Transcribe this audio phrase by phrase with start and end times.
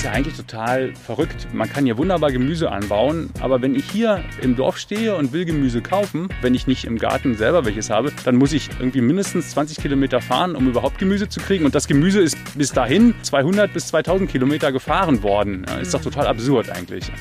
[0.00, 1.48] ist ja eigentlich total verrückt.
[1.52, 5.44] Man kann hier wunderbar Gemüse anbauen, aber wenn ich hier im Dorf stehe und will
[5.44, 9.50] Gemüse kaufen, wenn ich nicht im Garten selber welches habe, dann muss ich irgendwie mindestens
[9.50, 11.66] 20 Kilometer fahren, um überhaupt Gemüse zu kriegen.
[11.66, 15.66] Und das Gemüse ist bis dahin 200 bis 2000 Kilometer gefahren worden.
[15.82, 17.12] Ist doch total absurd eigentlich.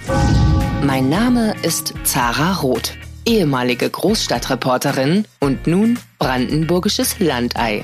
[0.81, 2.93] Mein Name ist Zara Roth,
[3.25, 7.83] ehemalige Großstadtreporterin und nun brandenburgisches Landei.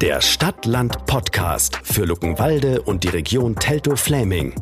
[0.00, 4.54] der Stadt-Land-Podcast für Luckenwalde und die Region Teltow-Fläming.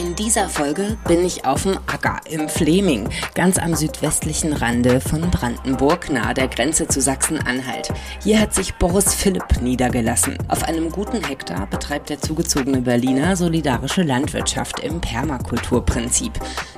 [0.00, 5.30] In dieser Folge bin ich auf dem Acker im Fleming, ganz am südwestlichen Rande von
[5.30, 7.92] Brandenburg, nahe der Grenze zu Sachsen-Anhalt.
[8.22, 10.38] Hier hat sich Boris Philipp niedergelassen.
[10.48, 16.32] Auf einem guten Hektar betreibt der zugezogene Berliner solidarische Landwirtschaft im Permakulturprinzip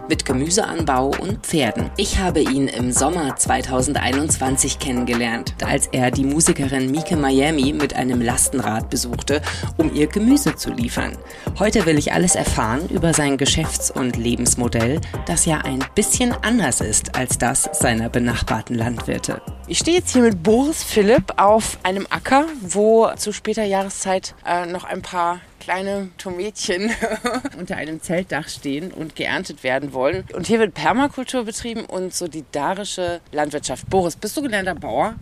[0.09, 1.91] mit Gemüseanbau und Pferden.
[1.97, 8.20] Ich habe ihn im Sommer 2021 kennengelernt, als er die Musikerin Mike Miami mit einem
[8.20, 9.41] Lastenrad besuchte,
[9.77, 11.12] um ihr Gemüse zu liefern.
[11.61, 16.80] Heute will ich alles erfahren über sein Geschäfts- und Lebensmodell, das ja ein bisschen anders
[16.80, 19.42] ist als das seiner benachbarten Landwirte.
[19.66, 24.66] Ich stehe jetzt hier mit Boris Philipp auf einem Acker, wo zu später Jahreszeit äh,
[24.66, 26.90] noch ein paar kleine Tomätchen
[27.58, 30.24] unter einem Zeltdach stehen und geerntet werden wollen.
[30.34, 33.88] Und hier wird Permakultur betrieben und solidarische Landwirtschaft.
[33.88, 35.14] Boris, bist du gelernter Bauer?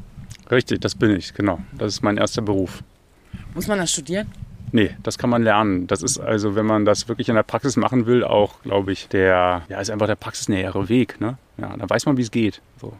[0.50, 1.58] Richtig, das bin ich, genau.
[1.76, 2.82] Das ist mein erster Beruf.
[3.54, 4.28] Muss man das studieren?
[4.72, 5.86] Nee, das kann man lernen.
[5.86, 9.08] Das ist also, wenn man das wirklich in der Praxis machen will, auch, glaube ich,
[9.08, 11.20] der, ja, ist einfach der praxisnähere Weg.
[11.20, 11.38] Ne?
[11.58, 12.60] Ja, da weiß man, wie es geht.
[12.80, 12.94] So.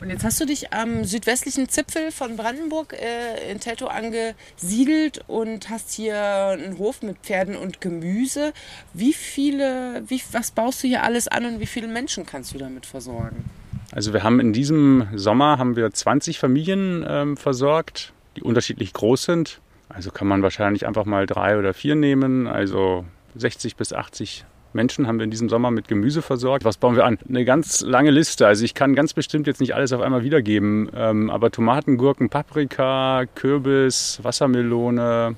[0.00, 5.70] Und jetzt hast du dich am südwestlichen Zipfel von Brandenburg äh, in Teltow angesiedelt und
[5.70, 8.52] hast hier einen Hof mit Pferden und Gemüse.
[8.94, 12.58] Wie viele, wie, was baust du hier alles an und wie viele Menschen kannst du
[12.58, 13.44] damit versorgen?
[13.92, 19.24] Also wir haben in diesem Sommer haben wir 20 Familien ähm, versorgt, die unterschiedlich groß
[19.24, 19.60] sind.
[19.94, 22.46] Also kann man wahrscheinlich einfach mal drei oder vier nehmen.
[22.46, 23.04] Also
[23.34, 26.64] 60 bis 80 Menschen haben wir in diesem Sommer mit Gemüse versorgt.
[26.64, 27.18] Was bauen wir an?
[27.28, 28.46] Eine ganz lange Liste.
[28.46, 30.90] Also ich kann ganz bestimmt jetzt nicht alles auf einmal wiedergeben.
[30.94, 35.36] Ähm, aber Tomaten, Gurken, Paprika, Kürbis, Wassermelone.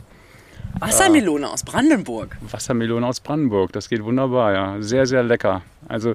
[0.79, 2.37] Wassermelone äh, aus Brandenburg.
[2.49, 3.73] Wassermelone aus Brandenburg.
[3.73, 4.77] Das geht wunderbar, ja.
[4.81, 5.63] Sehr, sehr lecker.
[5.89, 6.15] Also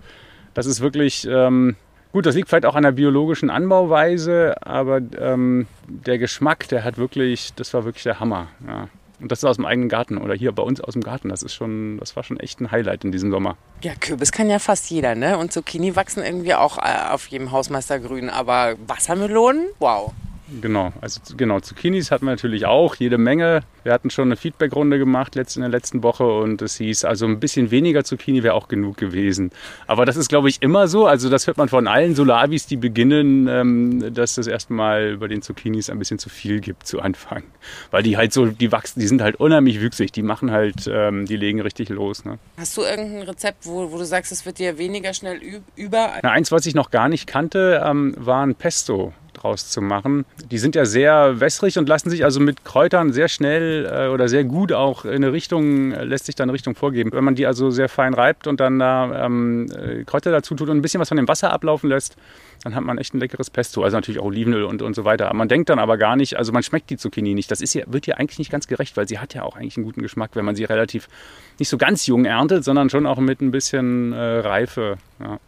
[0.53, 1.27] das ist wirklich...
[1.29, 1.75] Ähm,
[2.11, 6.97] Gut, das liegt vielleicht auch an der biologischen Anbauweise, aber ähm, der Geschmack, der hat
[6.97, 8.47] wirklich, das war wirklich der Hammer.
[8.67, 8.89] Ja.
[9.19, 11.29] Und das ist aus dem eigenen Garten oder hier bei uns aus dem Garten.
[11.29, 13.57] Das ist schon, das war schon echt ein Highlight in diesem Sommer.
[13.81, 15.37] Ja, Kürbis kann ja fast jeder, ne?
[15.37, 18.29] Und Zucchini wachsen irgendwie auch äh, auf jedem Hausmeistergrün.
[18.29, 20.13] Aber Wassermelonen, wow.
[20.61, 23.61] Genau, also genau, Zucchinis hatten wir natürlich auch, jede Menge.
[23.83, 27.39] Wir hatten schon eine Feedbackrunde gemacht in der letzten Woche und es hieß, also ein
[27.39, 29.51] bisschen weniger Zucchini wäre auch genug gewesen.
[29.87, 31.05] Aber das ist, glaube ich, immer so.
[31.05, 35.41] Also das hört man von allen Solavis, die beginnen, ähm, dass es erstmal bei den
[35.41, 37.43] Zucchinis ein bisschen zu viel gibt zu Anfang.
[37.91, 41.25] Weil die halt so, die wachsen, die sind halt unheimlich wüchsig, die machen halt, ähm,
[41.25, 42.25] die legen richtig los.
[42.25, 42.39] Ne?
[42.57, 45.39] Hast du irgendein Rezept, wo, wo du sagst, es wird dir weniger schnell
[45.75, 46.13] über?
[46.23, 50.25] Na, eins, was ich noch gar nicht kannte, ähm, war ein Pesto draus zu machen.
[50.51, 54.27] Die sind ja sehr wässrig und lassen sich also mit Kräutern sehr schnell äh, oder
[54.27, 57.11] sehr gut auch in eine Richtung, äh, lässt sich da eine Richtung vorgeben.
[57.13, 60.69] Wenn man die also sehr fein reibt und dann da ähm, äh, Kräuter dazu tut
[60.69, 62.15] und ein bisschen was von dem Wasser ablaufen lässt,
[62.63, 63.83] dann hat man echt ein leckeres Pesto.
[63.83, 65.33] Also natürlich auch Olivenöl und, und so weiter.
[65.33, 67.49] Man denkt dann aber gar nicht, also man schmeckt die Zucchini nicht.
[67.51, 69.77] Das ist ja, wird ja eigentlich nicht ganz gerecht, weil sie hat ja auch eigentlich
[69.77, 71.07] einen guten Geschmack, wenn man sie relativ
[71.57, 74.97] nicht so ganz jung erntet, sondern schon auch mit ein bisschen äh, Reife.
[75.19, 75.39] Ja.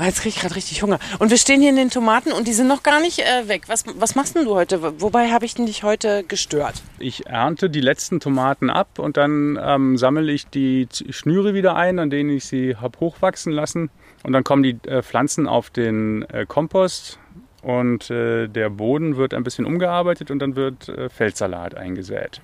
[0.00, 1.00] Oh, jetzt kriege ich gerade richtig Hunger.
[1.18, 3.62] Und wir stehen hier in den Tomaten und die sind noch gar nicht äh, weg.
[3.66, 5.00] Was, was machst denn du heute?
[5.00, 6.82] Wobei habe ich denn dich heute gestört?
[7.00, 11.98] Ich ernte die letzten Tomaten ab und dann ähm, sammle ich die Schnüre wieder ein,
[11.98, 13.90] an denen ich sie habe hochwachsen lassen.
[14.22, 17.18] Und dann kommen die äh, Pflanzen auf den äh, Kompost
[17.62, 22.40] und äh, der Boden wird ein bisschen umgearbeitet und dann wird äh, Feldsalat eingesät.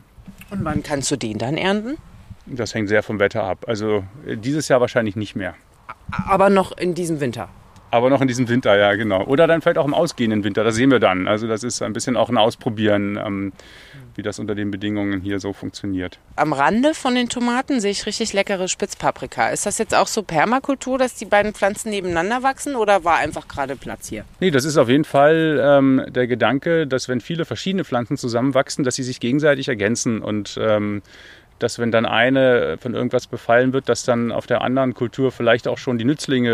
[0.51, 1.99] Und wann kannst du den dann ernten?
[2.47, 3.65] Das hängt sehr vom Wetter ab.
[3.69, 5.55] Also äh, dieses Jahr wahrscheinlich nicht mehr.
[6.27, 7.49] Aber noch in diesem Winter.
[7.95, 9.25] Aber noch in diesem Winter, ja, genau.
[9.25, 11.29] Oder dann vielleicht auch im ausgehenden Winter, das sehen wir dann.
[11.29, 13.53] Also das ist ein bisschen auch ein Ausprobieren, ähm,
[14.17, 16.19] wie das unter den Bedingungen hier so funktioniert.
[16.35, 19.51] Am Rande von den Tomaten sehe ich richtig leckere Spitzpaprika.
[19.51, 23.47] Ist das jetzt auch so Permakultur, dass die beiden Pflanzen nebeneinander wachsen oder war einfach
[23.47, 24.25] gerade Platz hier?
[24.41, 28.83] Nee, das ist auf jeden Fall ähm, der Gedanke, dass wenn viele verschiedene Pflanzen zusammenwachsen,
[28.83, 31.03] dass sie sich gegenseitig ergänzen und ähm,
[31.59, 35.69] dass wenn dann eine von irgendwas befallen wird, dass dann auf der anderen Kultur vielleicht
[35.69, 36.51] auch schon die Nützlinge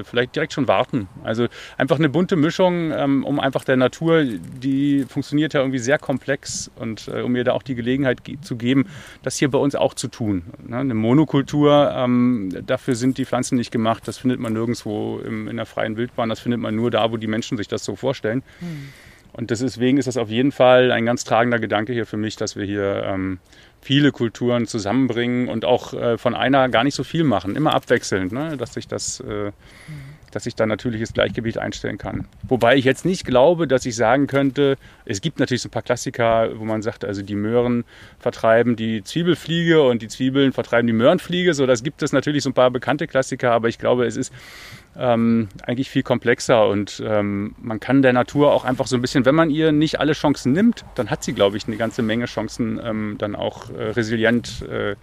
[0.00, 1.08] äh, vielleicht direkt schon warten.
[1.24, 5.98] Also einfach eine bunte Mischung, ähm, um einfach der Natur, die funktioniert ja irgendwie sehr
[5.98, 8.86] komplex und äh, um ihr da auch die Gelegenheit ge zu geben,
[9.22, 10.44] das hier bei uns auch zu tun.
[10.66, 10.78] Ne?
[10.78, 14.06] Eine Monokultur, ähm, dafür sind die Pflanzen nicht gemacht.
[14.06, 16.28] Das findet man nirgendwo im, in der freien Wildbahn.
[16.28, 18.42] Das findet man nur da, wo die Menschen sich das so vorstellen.
[18.60, 18.88] Hm.
[19.32, 22.56] Und deswegen ist das auf jeden Fall ein ganz tragender Gedanke hier für mich, dass
[22.56, 23.38] wir hier ähm,
[23.80, 28.32] viele Kulturen zusammenbringen und auch äh, von einer gar nicht so viel machen, immer abwechselnd,
[28.32, 28.56] ne?
[28.56, 29.52] dass sich das, äh,
[30.30, 32.26] dass sich da natürliches Gleichgewicht einstellen kann.
[32.46, 35.82] Wobei ich jetzt nicht glaube, dass ich sagen könnte, es gibt natürlich so ein paar
[35.82, 37.84] Klassiker, wo man sagt, also die Möhren
[38.18, 41.54] vertreiben die Zwiebelfliege und die Zwiebeln vertreiben die Möhrenfliege.
[41.54, 44.32] So, das gibt es natürlich so ein paar bekannte Klassiker, aber ich glaube, es ist
[44.96, 49.24] ähm, eigentlich viel komplexer und ähm, man kann der Natur auch einfach so ein bisschen,
[49.24, 52.26] wenn man ihr nicht alle Chancen nimmt, dann hat sie, glaube ich, eine ganze Menge
[52.26, 54.96] Chancen, ähm, dann auch äh, resilient äh,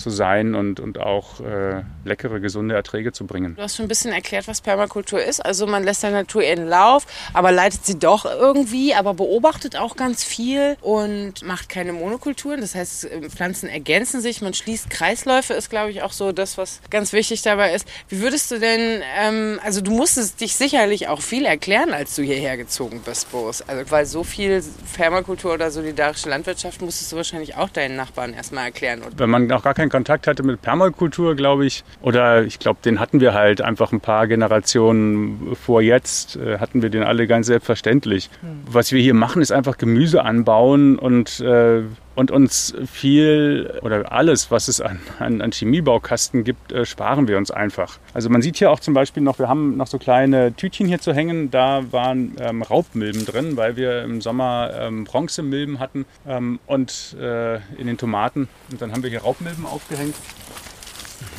[0.00, 3.54] zu sein und, und auch äh, leckere, gesunde Erträge zu bringen.
[3.54, 5.40] Du hast schon ein bisschen erklärt, was Permakultur ist.
[5.40, 9.96] Also man lässt der Natur ihren Lauf, aber leitet sie doch irgendwie, aber beobachtet auch
[9.96, 12.60] ganz viel und macht keine Monokulturen.
[12.60, 16.80] Das heißt, Pflanzen ergänzen sich, man schließt Kreisläufe, ist glaube ich auch so das, was
[16.90, 17.86] ganz wichtig dabei ist.
[18.08, 22.22] Wie würdest du denn, ähm, also du musstest dich sicherlich auch viel erklären, als du
[22.22, 23.62] hierher gezogen bist, Boris.
[23.62, 24.64] Also weil so viel
[24.96, 29.02] Permakultur oder solidarische Landwirtschaft musstest du wahrscheinlich auch deinen Nachbarn erstmal erklären.
[29.02, 29.18] Oder?
[29.18, 33.00] Wenn man noch gar keinen Kontakt hatte mit Permakultur, glaube ich, oder ich glaube, den
[33.00, 37.46] hatten wir halt einfach ein paar Generationen vor jetzt, äh, hatten wir den alle ganz
[37.46, 38.30] selbstverständlich.
[38.40, 38.62] Hm.
[38.66, 41.82] Was wir hier machen, ist einfach Gemüse anbauen und äh,
[42.20, 47.38] und uns viel oder alles, was es an, an, an Chemiebaukasten gibt, äh, sparen wir
[47.38, 47.98] uns einfach.
[48.12, 51.00] Also man sieht hier auch zum Beispiel noch, wir haben noch so kleine Tütchen hier
[51.00, 56.60] zu hängen, da waren ähm, Raubmilben drin, weil wir im Sommer ähm, Bronzemilben hatten ähm,
[56.66, 58.48] und äh, in den Tomaten.
[58.70, 60.14] Und dann haben wir hier Raubmilben aufgehängt.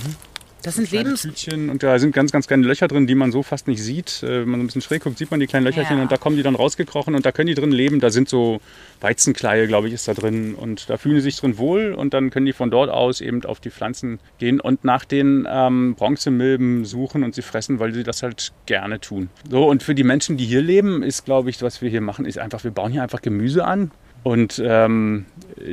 [0.03, 0.30] Mhm.
[0.63, 1.21] Das sind Lebens...
[1.21, 4.21] Tütchen und da sind ganz, ganz kleine Löcher drin, die man so fast nicht sieht.
[4.23, 6.03] Äh, wenn man ein bisschen schräg guckt, sieht man die kleinen Löcherchen ja.
[6.03, 7.99] und da kommen die dann rausgekrochen und da können die drin leben.
[7.99, 8.61] Da sind so
[8.99, 12.29] Weizenkleie, glaube ich, ist da drin und da fühlen sie sich drin wohl und dann
[12.29, 16.85] können die von dort aus eben auf die Pflanzen gehen und nach den ähm, Bronzemilben
[16.85, 19.29] suchen und sie fressen, weil sie das halt gerne tun.
[19.49, 22.25] So und für die Menschen, die hier leben, ist, glaube ich, was wir hier machen,
[22.25, 23.91] ist einfach, wir bauen hier einfach Gemüse an
[24.23, 25.25] und ähm,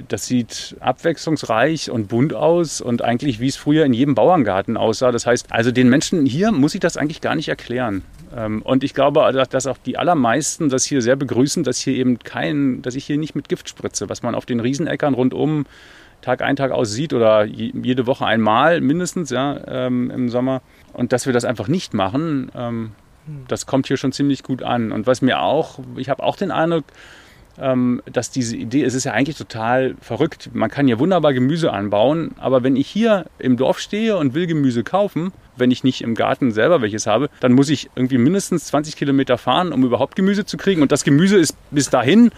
[0.08, 5.12] das sieht abwechslungsreich und bunt aus und eigentlich wie es früher in jedem Bauerngarten aussah.
[5.12, 8.02] Das heißt, also den Menschen hier muss ich das eigentlich gar nicht erklären.
[8.34, 12.18] Ähm, und ich glaube, dass auch die allermeisten das hier sehr begrüßen, dass hier eben
[12.18, 15.66] kein, dass ich hier nicht mit Gift spritze, was man auf den Riesenäckern rundum
[16.20, 20.62] Tag ein, Tag aus sieht oder jede Woche einmal mindestens ja, ähm, im Sommer.
[20.92, 22.92] Und dass wir das einfach nicht machen, ähm,
[23.46, 24.90] das kommt hier schon ziemlich gut an.
[24.90, 26.84] Und was mir auch, ich habe auch den Eindruck,
[27.58, 30.50] dass diese Idee, es ist ja eigentlich total verrückt.
[30.52, 34.46] Man kann ja wunderbar Gemüse anbauen, aber wenn ich hier im Dorf stehe und will
[34.46, 38.66] Gemüse kaufen, wenn ich nicht im Garten selber welches habe, dann muss ich irgendwie mindestens
[38.66, 40.82] 20 Kilometer fahren, um überhaupt Gemüse zu kriegen.
[40.82, 42.30] Und das Gemüse ist bis dahin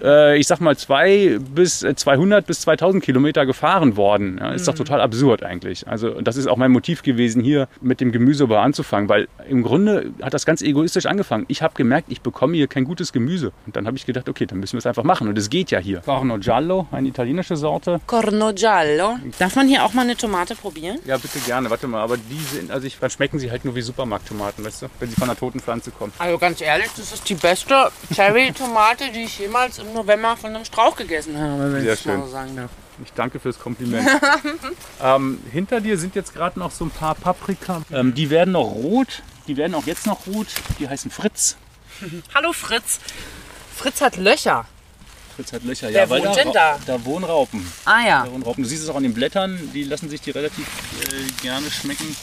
[0.00, 4.38] ich sag mal, zwei bis 200 äh, bis 2000 Kilometer gefahren worden.
[4.40, 4.66] Ja, ist mhm.
[4.66, 5.86] doch total absurd eigentlich.
[5.88, 10.12] Also das ist auch mein Motiv gewesen, hier mit dem Gemüsebau anzufangen, weil im Grunde
[10.22, 11.44] hat das ganz egoistisch angefangen.
[11.48, 13.52] Ich habe gemerkt, ich bekomme hier kein gutes Gemüse.
[13.66, 15.28] Und dann habe ich gedacht, okay, dann müssen wir es einfach machen.
[15.28, 16.00] Und es geht ja hier.
[16.00, 18.00] Corno Giallo, eine italienische Sorte.
[18.06, 19.18] Corno Giallo.
[19.38, 20.98] Darf man hier auch mal eine Tomate probieren?
[21.04, 21.70] Ja, bitte gerne.
[21.70, 24.82] Warte mal, aber die sind, also ich, dann schmecken sie halt nur wie Supermarkttomaten, weißt
[24.82, 26.12] du, wenn sie von einer toten Pflanze kommen.
[26.18, 30.64] Also ganz ehrlich, das ist die beste Cherry-Tomate, die ich jemals im November von einem
[30.64, 32.18] Strauch gegessen habe, wenn Sehr ich schön.
[32.18, 32.70] mal so sagen darf.
[33.04, 34.08] Ich danke fürs Kompliment.
[35.02, 37.82] ähm, hinter dir sind jetzt gerade noch so ein paar Paprika.
[37.92, 39.22] Ähm, die werden noch rot.
[39.46, 40.48] Die werden auch jetzt noch rot.
[40.78, 41.56] Die heißen Fritz.
[42.34, 43.00] Hallo Fritz.
[43.74, 44.66] Fritz hat Löcher.
[45.36, 46.10] Fritz hat Löcher, Wer ja.
[46.10, 46.78] Weil wohnt da, denn da?
[46.86, 47.66] Da wohnen Raupen.
[47.86, 48.24] Ah ja.
[48.24, 48.62] Da wohnen Raupen.
[48.62, 49.58] Du siehst es auch an den Blättern.
[49.72, 52.14] Die lassen sich die relativ äh, gerne schmecken.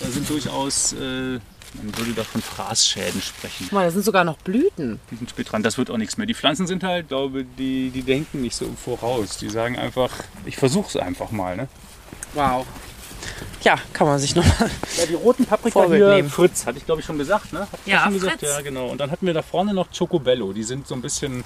[0.00, 1.40] Da sind durchaus äh,
[1.82, 3.64] man würde da von Fraßschäden sprechen.
[3.64, 5.00] Guck mal, da sind sogar noch Blüten.
[5.10, 6.26] Die sind spät dran, das wird auch nichts mehr.
[6.26, 9.36] Die Pflanzen sind halt, glaube die, die denken nicht so voraus.
[9.38, 10.10] Die sagen einfach,
[10.44, 11.56] ich versuche es einfach mal.
[11.56, 11.68] Ne?
[12.34, 12.66] Wow.
[13.62, 14.70] Ja, kann man sich nochmal.
[14.98, 16.30] Ja, die roten Paprika Vorbild hier, nehmen.
[16.30, 17.52] Fritz, hatte ich glaube ich schon gesagt.
[17.52, 17.60] Ne?
[17.60, 18.38] Hab ich Ja, schon gesagt?
[18.40, 18.50] Fritz.
[18.50, 18.88] Ja, genau.
[18.88, 20.52] Und dann hatten wir da vorne noch Chocobello.
[20.52, 21.42] Die sind so ein bisschen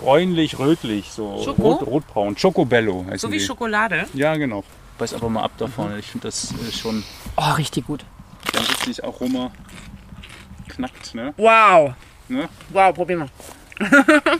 [0.00, 1.62] bräunlich, rötlich, so Schoko?
[1.72, 2.34] rot, rotbraun.
[2.40, 3.44] Chocobello heißen So wie die.
[3.44, 4.06] Schokolade.
[4.14, 4.64] Ja, genau.
[4.98, 5.98] Beiß aber mal ab da vorne.
[5.98, 7.04] Ich finde das äh, schon
[7.36, 8.04] Oh, richtig gut.
[8.52, 9.50] Ganz richtig Aroma
[10.68, 11.14] knackt.
[11.14, 11.34] Ne?
[11.36, 11.94] Wow.
[12.28, 12.48] Ne?
[12.70, 13.28] Wow, probier mal.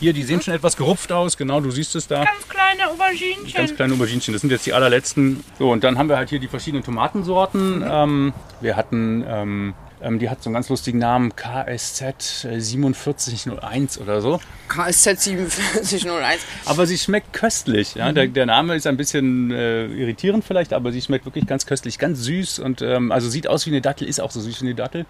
[0.00, 1.36] Hier, die sehen schon etwas gerupft aus.
[1.36, 2.24] Genau, du siehst es da.
[2.24, 3.52] Ganz kleine Auberginchen.
[3.54, 5.42] Ganz kleine Auberginchen, das sind jetzt die allerletzten.
[5.58, 7.84] So, und dann haben wir halt hier die verschiedenen Tomatensorten.
[7.86, 9.74] Ähm, wir hatten ähm,
[10.04, 14.40] Ähm, die hat so einen ganz lustigen Namen, KSZ 4701 oder so.
[14.68, 16.40] KSZ 4701.
[16.66, 17.94] Aber sie schmeckt köstlich.
[17.94, 18.12] Ja?
[18.12, 21.98] Der, der Name ist ein bisschen äh, irritierend vielleicht, aber sie schmeckt wirklich ganz köstlich,
[21.98, 24.66] ganz süß und ähm, also sieht aus wie eine Dattel, ist auch so süß wie
[24.66, 25.06] eine Dattel.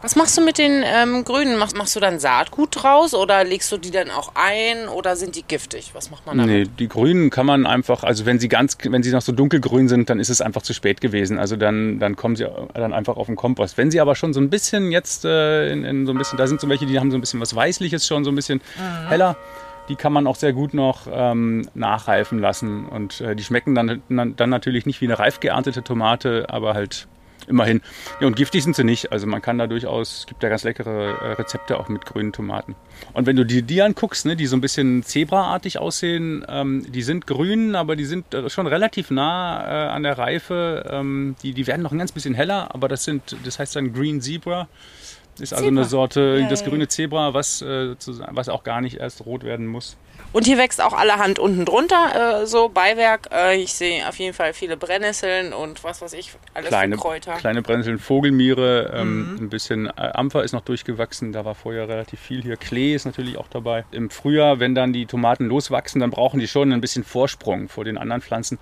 [0.00, 1.58] Was machst du mit den ähm, Grünen?
[1.58, 5.34] Machst, machst du dann Saatgut draus oder legst du die dann auch ein oder sind
[5.34, 5.90] die giftig?
[5.92, 6.68] Was macht man damit?
[6.68, 9.88] Nee, die Grünen kann man einfach, also wenn sie ganz, wenn sie noch so dunkelgrün
[9.88, 11.40] sind, dann ist es einfach zu spät gewesen.
[11.40, 13.76] Also dann, dann kommen sie dann einfach auf den Kompost.
[13.76, 16.46] Wenn sie aber schon so ein bisschen jetzt äh, in, in so ein bisschen, da
[16.46, 18.60] sind so welche, die haben so ein bisschen was Weißliches schon, so ein bisschen
[19.08, 19.36] heller.
[19.88, 22.86] Die kann man auch sehr gut noch ähm, nachreifen lassen.
[22.86, 27.08] Und äh, die schmecken dann, dann natürlich nicht wie eine reif geerntete Tomate, aber halt
[27.48, 27.80] immerhin.
[28.20, 29.12] Ja, und giftig sind sie nicht.
[29.12, 32.32] Also man kann da durchaus, es gibt ja ganz leckere äh, Rezepte auch mit grünen
[32.32, 32.74] Tomaten.
[33.12, 37.02] Und wenn du die, die anguckst, ne, die so ein bisschen zebraartig aussehen, ähm, die
[37.02, 40.84] sind grün, aber die sind äh, schon relativ nah äh, an der Reife.
[40.90, 43.92] Ähm, die, die werden noch ein ganz bisschen heller, aber das sind, das heißt dann
[43.92, 44.68] Green Zebra.
[45.40, 47.94] Ist also eine Sorte, das grüne Zebra, was, äh,
[48.32, 49.96] was auch gar nicht erst rot werden muss.
[50.32, 53.28] Und hier wächst auch allerhand unten drunter, äh, so Beiwerk.
[53.32, 57.34] Äh, ich sehe auf jeden Fall viele Brennnesseln und was weiß ich, alles Kleine, Kräuter.
[57.36, 62.20] kleine Brennnesseln, Vogelmiere, ähm, ein bisschen äh, Ampfer ist noch durchgewachsen, da war vorher relativ
[62.20, 62.56] viel hier.
[62.56, 63.84] Klee ist natürlich auch dabei.
[63.90, 67.84] Im Frühjahr, wenn dann die Tomaten loswachsen, dann brauchen die schon ein bisschen Vorsprung vor
[67.84, 68.58] den anderen Pflanzen.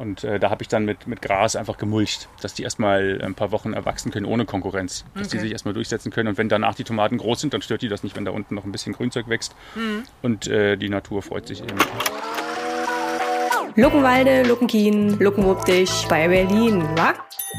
[0.00, 3.34] Und äh, da habe ich dann mit, mit Gras einfach gemulcht, dass die erstmal ein
[3.34, 5.04] paar Wochen erwachsen können ohne Konkurrenz.
[5.14, 6.30] Dass die sich erstmal durchsetzen können.
[6.30, 8.54] Und wenn danach die Tomaten groß sind, dann stört die das nicht, wenn da unten
[8.54, 9.54] noch ein bisschen Grünzeug wächst.
[10.22, 11.76] Und äh, die Natur freut sich eben.
[13.76, 17.14] Luckenwalde, Luckenkien, Luckenwuppdich bei Berlin, wa?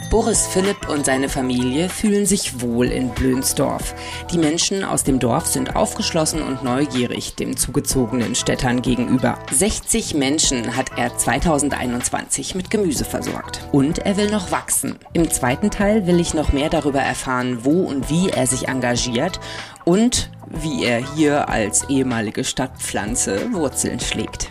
[0.10, 3.96] Boris Philipp und seine Familie fühlen sich wohl in Blönsdorf.
[4.32, 9.40] Die Menschen aus dem Dorf sind aufgeschlossen und neugierig den zugezogenen Städtern gegenüber.
[9.52, 13.62] 60 Menschen hat er 2021 mit Gemüse versorgt.
[13.72, 14.98] Und er will noch wachsen.
[15.14, 19.40] Im zweiten Teil will ich noch mehr darüber erfahren, wo und wie er sich engagiert
[19.86, 20.30] und
[20.62, 24.50] wie er hier als ehemalige Stadtpflanze Wurzeln schlägt.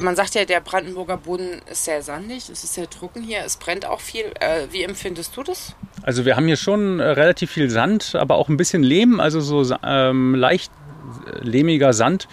[0.00, 3.56] Man sagt ja, der Brandenburger Boden ist sehr sandig, es ist sehr trocken hier, es
[3.56, 4.24] brennt auch viel.
[4.40, 5.74] Äh, wie empfindest du das?
[6.02, 9.40] Also wir haben hier schon äh, relativ viel Sand, aber auch ein bisschen Lehm, also
[9.40, 10.70] so ähm, leicht
[11.26, 12.28] äh, lehmiger Sand.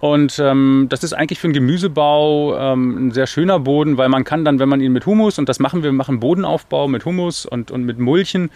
[0.00, 4.24] Und ähm, das ist eigentlich für einen Gemüsebau ähm, ein sehr schöner Boden, weil man
[4.24, 7.04] kann dann, wenn man ihn mit Humus, und das machen wir, wir machen Bodenaufbau mit
[7.04, 8.50] Humus und, und mit Mulchen,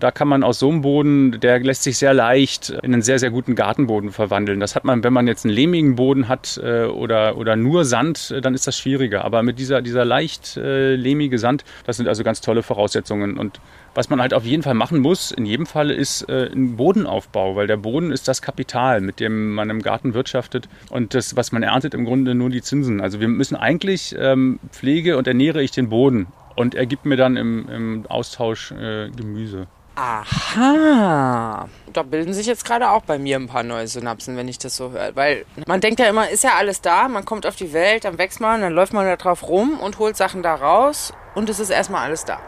[0.00, 3.18] da kann man aus so einem Boden, der lässt sich sehr leicht in einen sehr,
[3.18, 4.60] sehr guten Gartenboden verwandeln.
[4.60, 8.30] Das hat man, wenn man jetzt einen lehmigen Boden hat äh, oder, oder nur Sand,
[8.30, 9.24] äh, dann ist das schwieriger.
[9.24, 13.38] Aber mit dieser, dieser leicht äh, lehmige Sand, das sind also ganz tolle Voraussetzungen.
[13.38, 13.60] Und
[13.94, 17.68] was man halt auf jeden Fall machen muss, in jedem Fall, ist ein Bodenaufbau, weil
[17.68, 20.68] der Boden ist das Kapital, mit dem man im Garten wirtschaftet.
[20.90, 23.00] Und das, was man erntet, im Grunde nur die Zinsen.
[23.00, 26.26] Also wir müssen eigentlich ähm, pflege und ernähre ich den Boden.
[26.56, 29.68] Und er gibt mir dann im, im Austausch äh, Gemüse.
[29.96, 31.68] Aha.
[31.92, 34.76] Da bilden sich jetzt gerade auch bei mir ein paar neue Synapsen, wenn ich das
[34.76, 35.14] so höre.
[35.14, 38.18] Weil man denkt ja immer, ist ja alles da, man kommt auf die Welt, dann
[38.18, 41.60] wächst man, dann läuft man da drauf rum und holt Sachen da raus und es
[41.60, 42.40] ist erstmal alles da.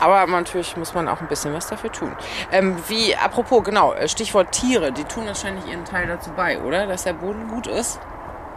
[0.00, 2.12] Aber natürlich muss man auch ein bisschen was dafür tun.
[2.50, 6.86] Ähm, wie, apropos, genau, Stichwort Tiere, die tun wahrscheinlich ihren Teil dazu bei, oder?
[6.86, 8.00] Dass der Boden gut ist?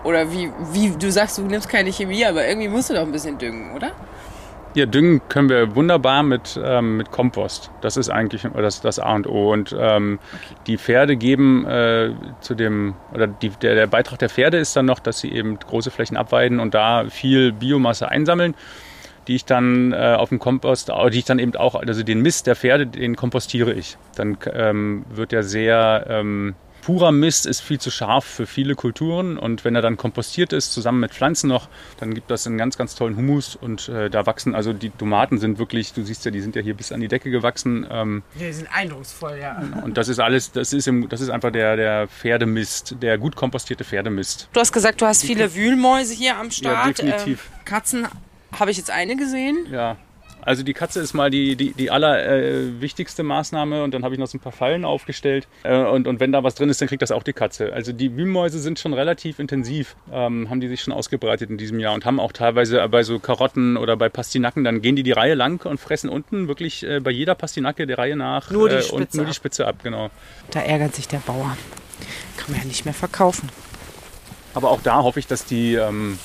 [0.03, 3.11] Oder wie, wie du sagst, du nimmst keine Chemie, aber irgendwie musst du doch ein
[3.11, 3.91] bisschen düngen, oder?
[4.73, 7.71] Ja, düngen können wir wunderbar mit, ähm, mit Kompost.
[7.81, 9.51] Das ist eigentlich das, das A und O.
[9.51, 10.19] Und ähm,
[10.65, 14.85] die Pferde geben äh, zu dem, oder die, der, der Beitrag der Pferde ist dann
[14.85, 18.55] noch, dass sie eben große Flächen abweiden und da viel Biomasse einsammeln,
[19.27, 22.47] die ich dann äh, auf dem Kompost, die ich dann eben auch, also den Mist
[22.47, 23.97] der Pferde, den kompostiere ich.
[24.15, 29.37] Dann ähm, wird der sehr ähm, Purer Mist ist viel zu scharf für viele Kulturen
[29.37, 31.67] und wenn er dann kompostiert ist, zusammen mit Pflanzen noch,
[31.99, 35.37] dann gibt das einen ganz, ganz tollen Humus und äh, da wachsen, also die Tomaten
[35.37, 37.85] sind wirklich, du siehst ja, die sind ja hier bis an die Decke gewachsen.
[37.89, 39.61] Ähm, Die sind eindrucksvoll, ja.
[39.83, 43.35] und das ist alles, das ist, im, das ist einfach der, der Pferdemist, der gut
[43.35, 44.49] kompostierte Pferdemist.
[44.53, 46.99] Du hast gesagt, du hast viele Wühlmäuse hier am Start.
[46.99, 47.49] definitiv.
[47.51, 48.07] Ähm, Katzen
[48.57, 49.67] habe ich jetzt eine gesehen.
[49.71, 49.97] Ja.
[50.43, 54.27] Also die Katze ist mal die, die, die allerwichtigste Maßnahme und dann habe ich noch
[54.27, 57.01] so ein paar Fallen aufgestellt äh, und, und wenn da was drin ist, dann kriegt
[57.01, 57.73] das auch die Katze.
[57.73, 61.79] Also die Wühlmäuse sind schon relativ intensiv, ähm, haben die sich schon ausgebreitet in diesem
[61.79, 65.11] Jahr und haben auch teilweise bei so Karotten oder bei Pastinaken, dann gehen die die
[65.11, 68.75] Reihe lang und fressen unten wirklich äh, bei jeder Pastinake der Reihe nach Nur die
[68.75, 69.35] äh, Spitze und nur die ab.
[69.35, 70.09] Spitze ab, genau.
[70.51, 71.57] Da ärgert sich der Bauer.
[72.37, 73.49] Kann man ja nicht mehr verkaufen.
[74.53, 76.19] Aber auch da hoffe ich, dass die, ähm,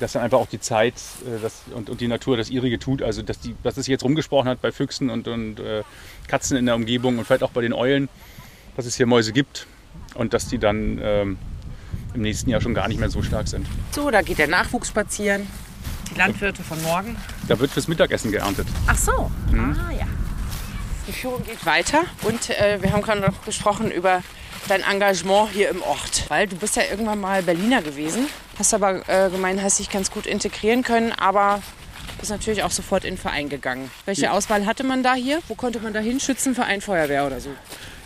[0.00, 0.94] dass dann einfach auch die Zeit
[1.26, 3.02] äh, das, und, und die Natur das ihrige tut.
[3.02, 5.82] Also dass die, dass es jetzt rumgesprochen hat bei Füchsen und, und äh,
[6.28, 8.08] Katzen in der Umgebung und vielleicht auch bei den Eulen,
[8.76, 9.66] dass es hier Mäuse gibt
[10.14, 11.38] und dass die dann ähm,
[12.14, 13.66] im nächsten Jahr schon gar nicht mehr so stark sind.
[13.92, 15.46] So, da geht der Nachwuchs spazieren.
[16.10, 17.16] Die Landwirte von morgen.
[17.48, 18.66] Da wird fürs Mittagessen geerntet.
[18.86, 19.30] Ach so.
[19.52, 20.06] Ah ja.
[21.08, 24.22] Die Führung geht weiter und äh, wir haben gerade noch gesprochen über
[24.68, 26.24] dein Engagement hier im Ort.
[26.28, 28.28] Weil du bist ja irgendwann mal Berliner gewesen,
[28.58, 31.62] hast aber äh, gemeint, hast dich ganz gut integrieren können, aber
[32.22, 33.90] bist natürlich auch sofort in den Verein gegangen.
[34.04, 35.40] Welche Auswahl hatte man da hier?
[35.48, 36.20] Wo konnte man da hin?
[36.20, 37.50] Schützenverein, Feuerwehr oder so?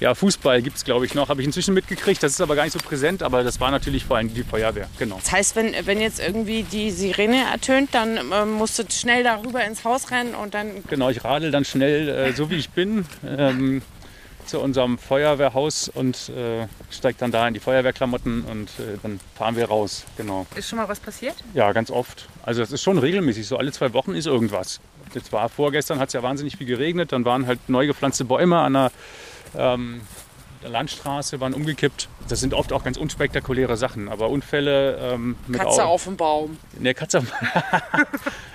[0.01, 1.29] Ja, Fußball gibt es, glaube ich, noch.
[1.29, 2.23] Habe ich inzwischen mitgekriegt.
[2.23, 4.89] Das ist aber gar nicht so präsent, aber das war natürlich vor allem die Feuerwehr.
[4.99, 5.17] Genau.
[5.17, 9.65] Das heißt, wenn, wenn jetzt irgendwie die Sirene ertönt, dann äh, musst du schnell darüber
[9.65, 10.83] ins Haus rennen und dann.
[10.89, 13.83] Genau, ich radel dann schnell, äh, so wie ich bin, ähm,
[14.47, 19.57] zu unserem Feuerwehrhaus und äh, steige dann da in die Feuerwehrklamotten und äh, dann fahren
[19.57, 20.05] wir raus.
[20.17, 20.47] Genau.
[20.55, 21.37] Ist schon mal was passiert?
[21.55, 22.29] Ja, ganz oft.
[22.43, 23.47] Also das ist schon regelmäßig.
[23.47, 24.81] So alle zwei Wochen ist irgendwas.
[25.15, 27.13] Jetzt war vorgestern, hat es ja wahnsinnig viel geregnet.
[27.13, 28.93] Dann waren halt neu gepflanzte Bäume an der,
[29.57, 30.01] ähm,
[30.63, 32.09] der Landstraße, waren umgekippt.
[32.29, 34.09] Das sind oft auch ganz unspektakuläre Sachen.
[34.09, 36.57] Aber Unfälle ähm, mit Katze Au- auf dem Baum.
[36.79, 37.25] Ne, Katze.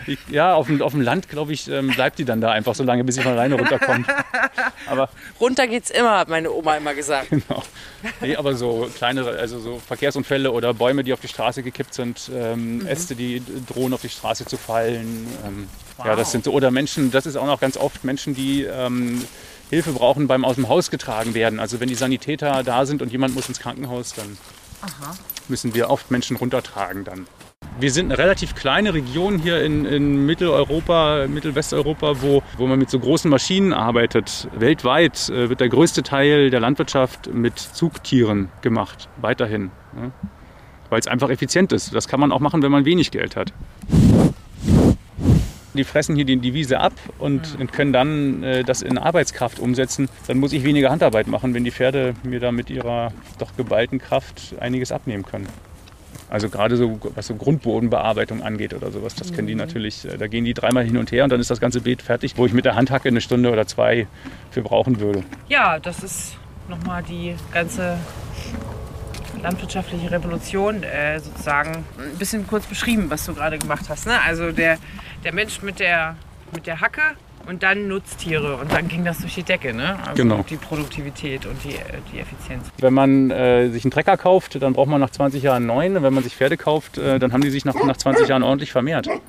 [0.08, 2.74] Ich- ja, auf dem, auf dem Land, glaube ich, ähm, bleibt die dann da einfach
[2.74, 4.08] so lange, bis sie von alleine runterkommt.
[4.90, 7.30] Aber Runter geht's immer, hat meine Oma immer gesagt.
[7.30, 7.62] Genau.
[8.20, 12.32] Nee, aber so kleinere, also so Verkehrsunfälle oder Bäume, die auf die Straße gekippt sind,
[12.34, 15.28] ähm, Äste, die drohen auf die Straße zu fallen.
[15.46, 15.68] Ähm,
[16.04, 19.24] Ja, das sind so, oder Menschen, das ist auch noch ganz oft Menschen, die ähm,
[19.72, 21.62] Hilfe brauchen beim aus dem Haus getragen werden.
[21.62, 24.38] Also wenn die Sanitäter da sind und jemand muss ins Krankenhaus, dann
[25.48, 27.26] müssen wir oft Menschen runtertragen dann.
[27.80, 32.90] Wir sind eine relativ kleine Region hier in, in Mitteleuropa, Mittelwesteuropa, wo, wo man mit
[32.90, 34.50] so großen Maschinen arbeitet.
[34.54, 39.72] Weltweit äh, wird der größte Teil der Landwirtschaft mit Zugtieren gemacht, weiterhin.
[39.96, 40.12] Ja.
[40.90, 41.96] Weil es einfach effizient ist.
[41.96, 43.54] Das kann man auch machen, wenn man wenig Geld hat.
[45.74, 50.10] Die fressen hier die, Wiese ab und, und können dann äh, das in Arbeitskraft umsetzen.
[50.28, 54.00] Dann muss ich weniger Handarbeit machen, wenn die Pferde mir da mit ihrer doch geballten
[54.00, 55.48] Kraft einiges abnehmen können.
[56.30, 60.28] Also gerade so, was so Grundbodenbearbeitung angeht oder sowas, das können die natürlich, äh, da
[60.28, 62.54] gehen die dreimal hin und her und dann ist das ganze Beet fertig, wo ich
[62.54, 64.08] mit der Handhacke eine Stunde oder zwei
[64.50, 65.24] für brauchen würde.
[65.50, 66.38] Ja, das ist
[66.70, 67.98] nochmal die ganze
[69.42, 74.06] landwirtschaftliche Revolution äh, sozusagen ein bisschen kurz beschrieben, was du gerade gemacht hast.
[74.08, 74.14] Ne?
[74.26, 74.78] Also der,
[75.24, 76.16] der Mensch mit der,
[76.54, 77.02] mit der Hacke
[77.48, 79.74] und dann Nutztiere und dann ging das durch die Decke.
[79.74, 79.98] Ne?
[80.06, 80.46] Also Genau.
[80.50, 82.68] Die Produktivität und die, äh, die Effizienz.
[82.78, 85.98] Wenn man äh, sich einen Trecker kauft, dann braucht man nach 20 Jahren einen neuen.
[85.98, 88.44] Und wenn man sich Pferde kauft, äh, dann haben die sich nach, nach 20 Jahren
[88.44, 89.08] ordentlich vermehrt.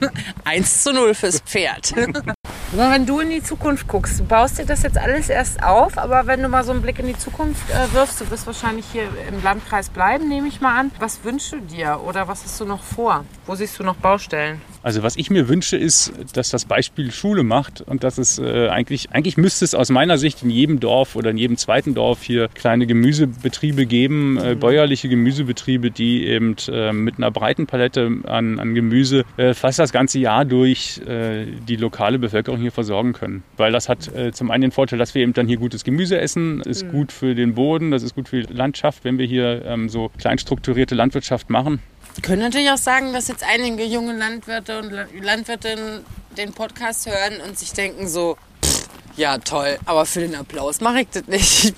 [0.44, 1.92] 1 zu 0 fürs Pferd.
[2.74, 5.98] Aber wenn du in die Zukunft guckst, du baust dir das jetzt alles erst auf,
[5.98, 8.86] aber wenn du mal so einen Blick in die Zukunft äh, wirfst, du wirst wahrscheinlich
[8.90, 10.90] hier im Landkreis bleiben, nehme ich mal an.
[10.98, 13.26] Was wünschst du dir oder was hast du noch vor?
[13.44, 14.62] Wo siehst du noch Baustellen?
[14.82, 18.68] Also was ich mir wünsche, ist, dass das Beispiel Schule macht und dass es äh,
[18.68, 22.22] eigentlich, eigentlich müsste es aus meiner Sicht in jedem Dorf oder in jedem zweiten Dorf
[22.22, 28.58] hier kleine Gemüsebetriebe geben, äh, bäuerliche Gemüsebetriebe, die eben äh, mit einer breiten Palette an,
[28.58, 33.42] an Gemüse äh, fast das ganze Jahr durch äh, die lokale Bevölkerung hier versorgen können.
[33.58, 36.18] Weil das hat äh, zum einen den Vorteil, dass wir eben dann hier gutes Gemüse
[36.18, 39.64] essen, ist gut für den Boden, das ist gut für die Landschaft, wenn wir hier
[39.66, 41.80] ähm, so klein strukturierte Landwirtschaft machen.
[42.14, 46.00] Wir können natürlich auch sagen, dass jetzt einige junge Landwirte und La- Landwirtinnen
[46.36, 48.51] den Podcast hören und sich denken so, "Pff,
[49.16, 51.74] ja toll, aber für den Applaus mache ich das nicht.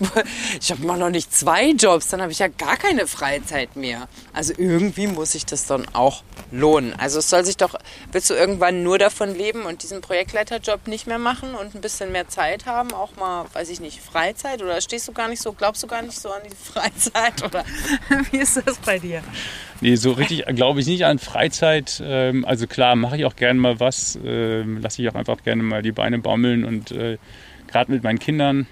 [0.60, 4.08] Ich habe noch nicht zwei Jobs, dann habe ich ja gar keine Freizeit mehr.
[4.32, 6.94] Also irgendwie muss sich das dann auch lohnen.
[6.98, 7.74] Also es soll sich doch,
[8.12, 12.12] willst du irgendwann nur davon leben und diesen Projektleiterjob nicht mehr machen und ein bisschen
[12.12, 15.52] mehr Zeit haben, auch mal, weiß ich nicht, Freizeit oder stehst du gar nicht so,
[15.52, 17.64] glaubst du gar nicht so an die Freizeit oder
[18.30, 19.22] wie ist das bei dir?
[19.80, 22.02] Nee, so richtig glaube ich nicht an Freizeit.
[22.04, 24.18] Ähm, also klar, mache ich auch gerne mal was.
[24.24, 27.18] Ähm, Lasse ich auch einfach gerne mal die Beine baumeln und äh,
[27.68, 28.66] gerade mit meinen Kindern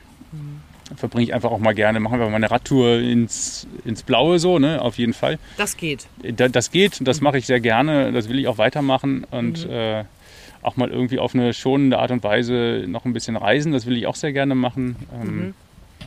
[0.97, 4.59] verbringe ich einfach auch mal gerne, machen wir mal eine Radtour ins, ins Blaue so,
[4.59, 5.39] ne, auf jeden Fall.
[5.57, 6.07] Das geht.
[6.23, 10.05] Da- Das geht, das mache ich sehr gerne, das will ich auch weitermachen und äh,
[10.63, 13.97] auch mal irgendwie auf eine schonende Art und Weise noch ein bisschen reisen, das will
[13.97, 14.97] ich auch sehr gerne machen.
[15.13, 15.55] Ähm,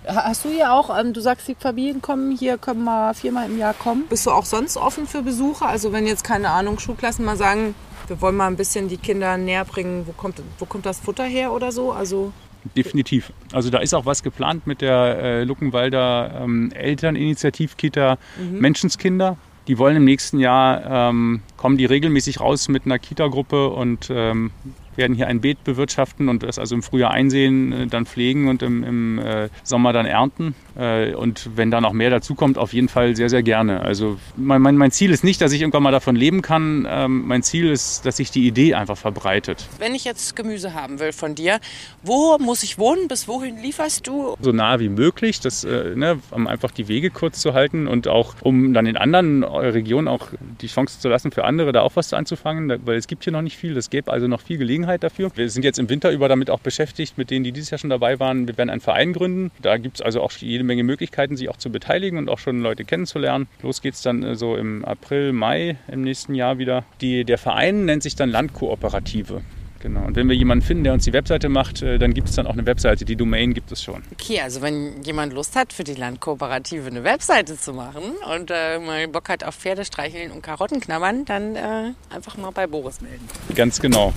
[0.07, 3.57] Hast du ja auch, ähm, du sagst, die Familien kommen hier, können mal viermal im
[3.57, 4.03] Jahr kommen.
[4.07, 5.67] Bist du auch sonst offen für Besucher?
[5.67, 7.73] Also wenn jetzt, keine Ahnung, Schulklassen mal sagen,
[8.09, 11.25] wir wollen mal ein bisschen die Kinder näher bringen, wo kommt, wo kommt das Futter
[11.25, 11.91] her oder so?
[11.91, 12.31] Also
[12.75, 13.31] Definitiv.
[13.53, 18.17] Also da ist auch was geplant mit der äh, Luckenwalder ähm, Elterninitiativkita
[18.51, 19.37] Menschenskinder.
[19.67, 24.51] Die wollen im nächsten Jahr, ähm, kommen die regelmäßig raus mit einer Kita-Gruppe und ähm,
[24.97, 28.61] werden hier ein Beet bewirtschaften und das also im Frühjahr einsehen, äh, dann pflegen und
[28.63, 30.55] im, im äh, Sommer dann ernten.
[30.75, 33.81] Äh, und wenn da noch mehr dazukommt, auf jeden Fall sehr, sehr gerne.
[33.81, 36.87] Also mein, mein, mein Ziel ist nicht, dass ich irgendwann mal davon leben kann.
[36.89, 39.67] Ähm, mein Ziel ist, dass sich die Idee einfach verbreitet.
[39.79, 41.59] Wenn ich jetzt Gemüse haben will von dir,
[42.03, 43.07] wo muss ich wohnen?
[43.07, 44.35] Bis wohin lieferst du?
[44.39, 48.07] so nah wie möglich, das, äh, ne, um einfach die Wege kurz zu halten und
[48.07, 50.29] auch um dann in anderen Regionen auch
[50.61, 53.41] die Chance zu lassen, für andere da auch was anzufangen, weil es gibt hier noch
[53.41, 54.84] nicht viel, es gäbe also noch viel Gelegenheit.
[54.85, 55.31] Gelegenheit dafür.
[55.35, 57.89] Wir sind jetzt im Winter über damit auch beschäftigt, mit denen, die dieses Jahr schon
[57.89, 58.47] dabei waren.
[58.47, 59.51] Wir werden einen Verein gründen.
[59.61, 62.59] Da gibt es also auch jede Menge Möglichkeiten, sich auch zu beteiligen und auch schon
[62.61, 63.47] Leute kennenzulernen.
[63.61, 66.85] Los geht es dann äh, so im April, Mai im nächsten Jahr wieder.
[67.01, 69.41] Die, der Verein nennt sich dann Landkooperative.
[69.79, 70.05] Genau.
[70.05, 72.47] Und wenn wir jemanden finden, der uns die Webseite macht, äh, dann gibt es dann
[72.47, 73.05] auch eine Webseite.
[73.05, 74.01] Die Domain gibt es schon.
[74.13, 78.79] Okay, also wenn jemand Lust hat, für die Landkooperative eine Webseite zu machen und äh,
[78.79, 82.99] mal Bock hat auf Pferde streicheln und Karotten knabbern, dann äh, einfach mal bei Boris
[83.01, 83.27] melden.
[83.53, 84.11] Ganz genau.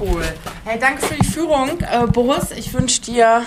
[0.00, 0.22] Cool.
[0.64, 2.52] Hey, danke für die Führung, äh, Boris.
[2.52, 3.42] Ich wünsche dir,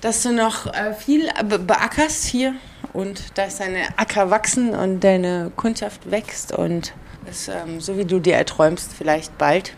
[0.00, 2.54] dass du noch äh, viel be beackerst hier
[2.92, 6.94] und dass deine Acker wachsen und deine Kundschaft wächst und
[7.26, 9.74] es, ähm, so wie du dir erträumst, vielleicht bald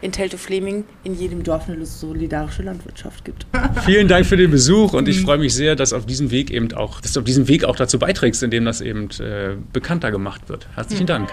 [0.00, 3.46] in Teltow-Fleming in jedem Dorf eine solidarische Landwirtschaft gibt.
[3.84, 6.72] Vielen Dank für den Besuch und ich freue mich sehr, dass auf diesem Weg eben
[6.74, 10.48] auch, dass du auf diesem Weg auch dazu beiträgst, indem das eben äh, bekannter gemacht
[10.48, 10.68] wird.
[10.74, 11.30] Herzlichen Dank.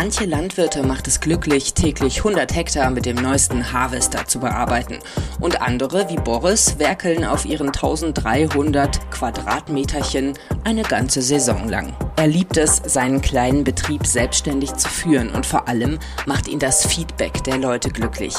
[0.00, 5.00] Manche Landwirte macht es glücklich, täglich 100 Hektar mit dem neuesten Harvester zu bearbeiten.
[5.40, 11.96] Und andere, wie Boris, werkeln auf ihren 1300 Quadratmeterchen eine ganze Saison lang.
[12.18, 16.84] Er liebt es, seinen kleinen Betrieb selbstständig zu führen und vor allem macht ihn das
[16.84, 18.34] Feedback der Leute glücklich.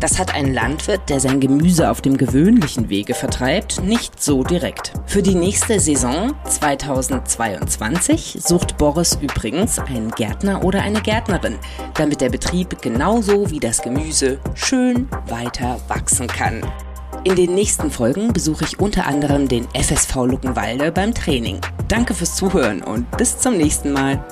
[0.00, 4.94] Das hat ein Landwirt, der sein Gemüse auf dem gewöhnlichen Wege vertreibt, nicht so direkt.
[5.04, 11.58] Für die nächste Saison 2022 sucht Boris übrigens einen Gärtner oder eine Gärtnerin,
[11.98, 16.62] damit der Betrieb genauso wie das Gemüse schön weiter wachsen kann.
[17.28, 21.60] In den nächsten Folgen besuche ich unter anderem den FSV Luckenwalde beim Training.
[21.86, 24.24] Danke fürs Zuhören und bis zum nächsten Mal.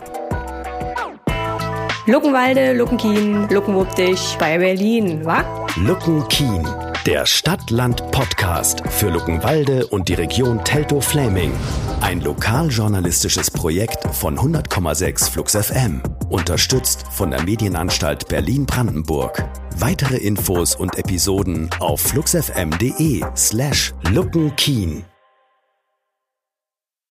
[2.07, 5.45] Luckenwalde, Luckenkien, Luckenwuppdich bei Berlin, wa?
[5.77, 6.67] Luckenkien,
[7.07, 11.53] der Stadt-Land-Podcast für Luckenwalde und die Region Teltow-Fläming.
[12.01, 16.03] Ein lokaljournalistisches Projekt von 100,6 Flux FM.
[16.31, 19.49] Unterstützt von der Medienanstalt Berlin-Brandenburg.
[19.77, 25.05] Weitere Infos und Episoden auf fluxfm.de slash luckenkien.